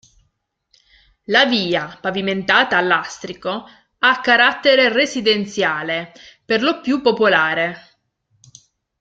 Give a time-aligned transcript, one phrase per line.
[1.25, 3.65] La via, pavimentata a lastrico,
[3.99, 6.11] ha carattere residenziale,
[6.43, 7.77] per lo più popolare.